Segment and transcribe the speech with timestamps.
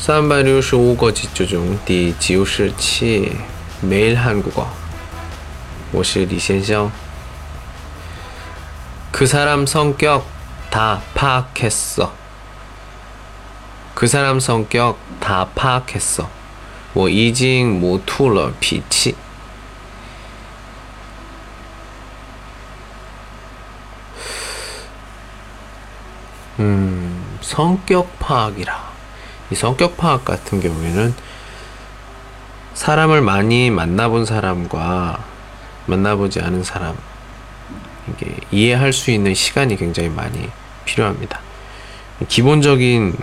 [0.00, 3.32] 三百六十五个句中第九十七
[3.82, 4.66] 매일한국어
[5.92, 6.90] 我是李先生
[9.12, 10.26] 그 사람 성격
[10.70, 12.12] 다 파악했어.
[13.94, 16.28] 그 사람 성격 다 파악했어.
[16.92, 19.14] 我已经摸透了脾气.
[26.58, 28.89] 음, 성격 파악이라.
[29.51, 31.13] 이 성격 파악 같은 경우에는
[32.73, 35.23] 사람을 많이 만나본 사람과
[35.87, 36.95] 만나보지 않은 사람,
[38.09, 40.49] 이게 이해할 수 있는 시간이 굉장히 많이
[40.85, 41.41] 필요합니다.
[42.27, 43.17] 기본적인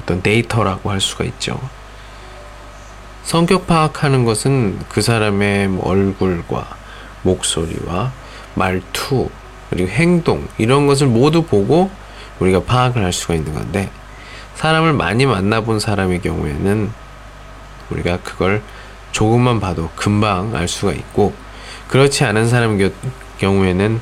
[0.00, 1.60] 어떤 데이터라고 할 수가 있죠.
[3.24, 6.66] 성격 파악하는 것은 그 사람의 뭐 얼굴과
[7.22, 8.10] 목소리와
[8.54, 9.28] 말투
[9.68, 11.90] 그리고 행동 이런 것을 모두 보고
[12.38, 13.90] 우리가 파악을 할 수가 있는 건데
[14.58, 16.90] 사람을 많이 만나본 사람의 경우에는
[17.90, 18.60] 우리가 그걸
[19.12, 21.32] 조금만 봐도 금방 알 수가 있고
[21.86, 22.76] 그렇지 않은 사람
[23.38, 24.00] 경우에는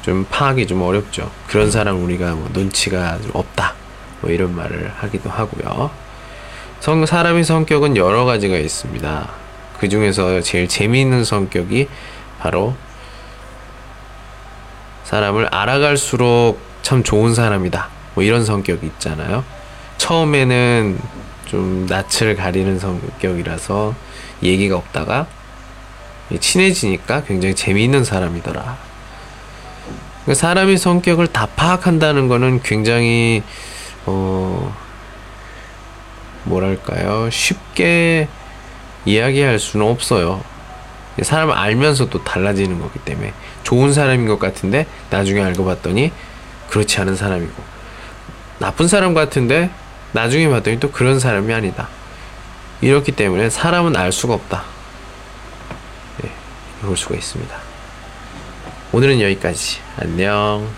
[0.00, 1.30] 좀 파악이 좀 어렵죠.
[1.48, 3.74] 그런 사람 우리가 뭐 눈치가 좀 없다.
[4.22, 5.90] 뭐 이런 말을 하기도 하고요.
[6.80, 9.28] 성, 사람의 성격은 여러 가지가 있습니다.
[9.78, 11.88] 그 중에서 제일 재미있는 성격이
[12.38, 12.74] 바로
[15.04, 17.90] 사람을 알아갈수록 참 좋은 사람이다.
[18.14, 19.44] 뭐 이런 성격이 있잖아요.
[20.10, 20.98] 처음에는
[21.46, 23.94] 좀 낯을 가리는 성격이라서
[24.42, 25.28] 얘기가 없다가
[26.40, 28.76] 친해지니까 굉장히 재미있는 사람이더라.
[30.24, 33.44] 그러니까 사람의 성격을 다 파악한다는 거는 굉장히
[34.06, 34.74] 어
[36.42, 38.26] 뭐랄까요 쉽게
[39.04, 40.42] 이야기할 수는 없어요.
[41.22, 46.10] 사람을 알면서 또 달라지는 거기 때문에 좋은 사람인 것 같은데 나중에 알고 봤더니
[46.68, 47.62] 그렇지 않은 사람이고
[48.58, 49.70] 나쁜 사람 같은데
[50.12, 51.88] 나중에 봤더니 또 그런 사람이 아니다.
[52.80, 54.64] 이렇기 때문에 사람은 알 수가 없다.
[56.22, 56.30] 네,
[56.82, 57.54] 볼 수가 있습니다.
[58.92, 59.78] 오늘은 여기까지.
[59.96, 60.68] 안녕.